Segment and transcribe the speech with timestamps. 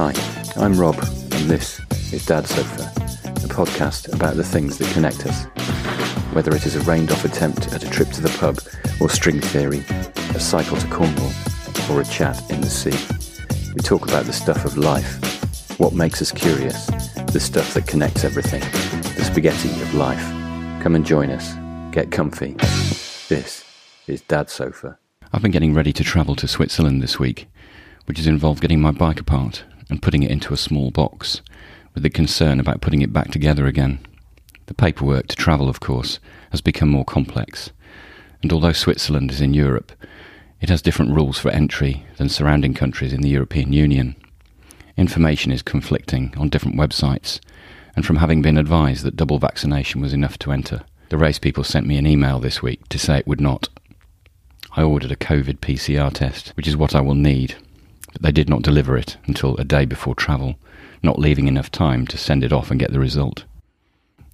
[0.00, 0.12] Hi,
[0.54, 1.80] I'm Rob, and this
[2.12, 5.46] is Dad Sofa, a podcast about the things that connect us.
[6.32, 8.60] Whether it is a rained off attempt at a trip to the pub,
[9.00, 9.80] or string theory,
[10.36, 11.32] a cycle to Cornwall,
[11.90, 12.94] or a chat in the sea,
[13.74, 15.18] we talk about the stuff of life,
[15.80, 16.86] what makes us curious,
[17.32, 18.60] the stuff that connects everything,
[19.16, 20.22] the spaghetti of life.
[20.80, 21.54] Come and join us.
[21.92, 22.54] Get comfy.
[23.28, 23.64] This
[24.06, 24.96] is Dad Sofa.
[25.32, 27.48] I've been getting ready to travel to Switzerland this week,
[28.04, 31.40] which has involved getting my bike apart and putting it into a small box,
[31.94, 33.98] with the concern about putting it back together again.
[34.66, 36.18] The paperwork to travel, of course,
[36.50, 37.70] has become more complex,
[38.42, 39.92] and although Switzerland is in Europe,
[40.60, 44.16] it has different rules for entry than surrounding countries in the European Union.
[44.96, 47.40] Information is conflicting on different websites,
[47.94, 51.64] and from having been advised that double vaccination was enough to enter, the race people
[51.64, 53.68] sent me an email this week to say it would not.
[54.76, 57.56] I ordered a COVID PCR test, which is what I will need,
[58.12, 60.56] but they did not deliver it until a day before travel,
[61.02, 63.44] not leaving enough time to send it off and get the result.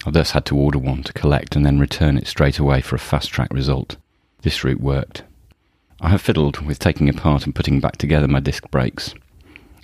[0.07, 2.97] I thus had to order one to collect and then return it straight away for
[2.97, 3.97] a fast track result.
[4.43, 5.23] This route worked.
[6.01, 9.15] I have fiddled with taking apart and putting back together my disc brakes.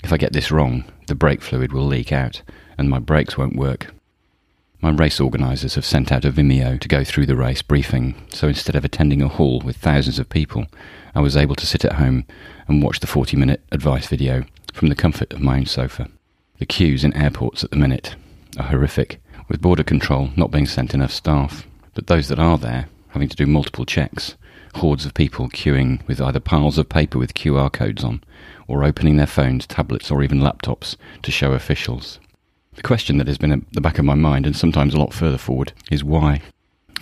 [0.02, 2.42] If I get this wrong, the brake fluid will leak out
[2.76, 3.94] and my brakes won't work.
[4.82, 8.48] My race organisers have sent out a Vimeo to go through the race briefing, so
[8.48, 10.64] instead of attending a hall with thousands of people,
[11.14, 12.24] I was able to sit at home
[12.66, 16.08] and watch the 40 minute advice video from the comfort of my own sofa.
[16.58, 18.14] The queues in airports at the minute
[18.56, 22.88] are horrific, with border control not being sent enough staff, but those that are there
[23.08, 24.36] having to do multiple checks,
[24.76, 28.22] hordes of people queuing with either piles of paper with QR codes on,
[28.66, 32.18] or opening their phones, tablets, or even laptops to show officials.
[32.80, 35.12] The question that has been at the back of my mind, and sometimes a lot
[35.12, 36.40] further forward, is why?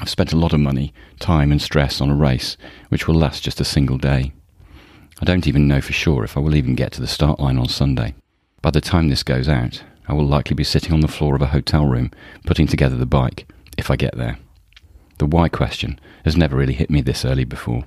[0.01, 2.57] I've spent a lot of money, time, and stress on a race
[2.89, 4.33] which will last just a single day.
[5.23, 7.59] I don't even know for sure if I will even get to the start line
[7.59, 8.17] on Sunday.
[8.61, 11.43] By the time this goes out, I will likely be sitting on the floor of
[11.43, 12.11] a hotel room
[12.45, 14.37] putting together the bike, if I get there.
[15.19, 17.85] The why question has never really hit me this early before.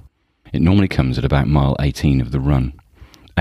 [0.53, 2.71] It normally comes at about mile 18 of the run.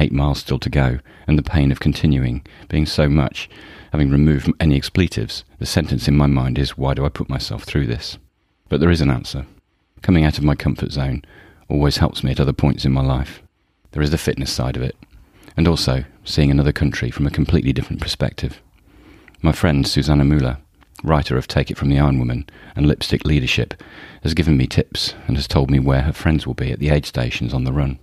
[0.00, 3.48] Eight miles still to go, and the pain of continuing being so much
[3.92, 7.64] Having removed any expletives, the sentence in my mind is, Why do I put myself
[7.64, 8.18] through this?
[8.68, 9.46] But there is an answer.
[10.00, 11.22] Coming out of my comfort zone
[11.68, 13.42] always helps me at other points in my life.
[13.90, 14.96] There is the fitness side of it,
[15.56, 18.62] and also seeing another country from a completely different perspective.
[19.42, 20.58] My friend Susanna Müller,
[21.02, 23.82] writer of Take It From the Iron Woman and Lipstick Leadership,
[24.22, 26.90] has given me tips and has told me where her friends will be at the
[26.90, 27.98] aid stations on the run.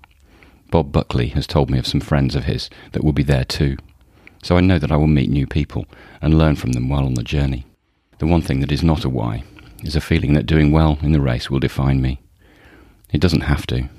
[0.70, 3.78] Bob Buckley has told me of some friends of his that will be there too
[4.44, 5.86] so I know that I will meet new people
[6.22, 7.66] and learn from them while on the journey.
[8.20, 9.44] The one thing that is not a why
[9.84, 12.22] is a feeling that doing well in the race will define me.
[13.12, 13.90] It doesn't have to.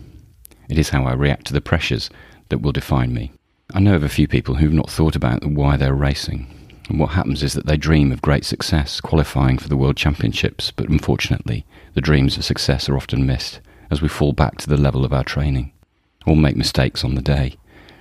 [0.68, 2.10] It is how I react to the pressures
[2.48, 3.32] that will define me.
[3.74, 6.46] I know of a few people who've not thought about why they're racing.
[6.88, 10.70] And what happens is that they dream of great success, qualifying for the World Championships,
[10.70, 14.76] but unfortunately, the dreams of success are often missed as we fall back to the
[14.76, 15.72] level of our training,
[16.28, 17.56] or make mistakes on the day.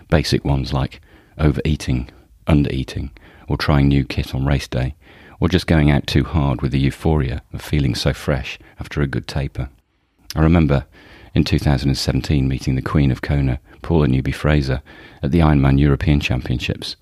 [0.09, 1.01] Basic ones like
[1.37, 2.09] overeating
[2.47, 3.11] undereating,
[3.47, 4.95] or trying new kit on race day,
[5.39, 9.07] or just going out too hard with the euphoria of feeling so fresh after a
[9.07, 9.69] good taper.
[10.35, 10.85] I remember
[11.35, 14.81] in 2017 meeting the Queen of Kona, Paula Newby Fraser,
[15.21, 16.95] at the Ironman European Championships,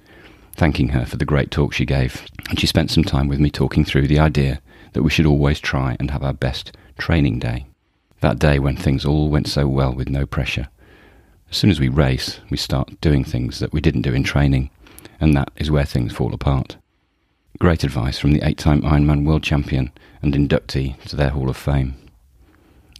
[0.53, 3.49] thanking her for the great talk she gave, and she spent some time with me
[3.49, 4.61] talking through the idea
[4.93, 7.65] that we should always try and have our best training day.
[8.21, 10.67] That day when things all went so well with no pressure.
[11.55, 14.69] As soon as we race, we start doing things that we didn't do in training,
[15.21, 16.75] and that is where things fall apart.
[17.59, 21.55] Great advice from the eight time Ironman world champion and inductee to their Hall of
[21.55, 21.95] Fame.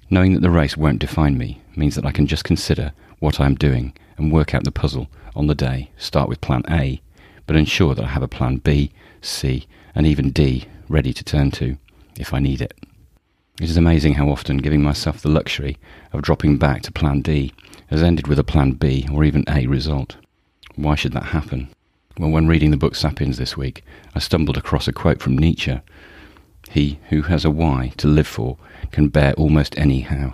[0.09, 3.45] Knowing that the race won't define me means that I can just consider what I
[3.45, 7.01] am doing and work out the puzzle on the day, start with plan A,
[7.47, 11.51] but ensure that I have a plan B, C, and even D ready to turn
[11.51, 11.77] to
[12.17, 12.73] if I need it.
[13.59, 15.77] It is amazing how often giving myself the luxury
[16.13, 17.53] of dropping back to plan D
[17.88, 20.18] has ended with a plan B or even A result.
[20.75, 21.69] Why should that happen?
[22.18, 23.83] Well, when reading the book Sapiens this week,
[24.13, 25.80] I stumbled across a quote from Nietzsche
[26.69, 28.57] He who has a why to live for
[28.92, 30.33] can bear almost any how.